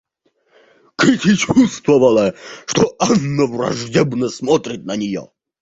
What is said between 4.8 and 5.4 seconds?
на нее.